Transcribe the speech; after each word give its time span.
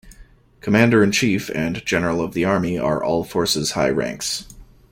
Commander 0.61 1.03
in 1.03 1.11
Chief 1.11 1.51
and 1.53 1.85
General 1.85 2.23
of 2.23 2.33
the 2.33 2.43
Army 2.43 2.75
are 2.75 3.03
all-forces 3.03 3.73
high 3.73 3.91
ranks. 3.91 4.47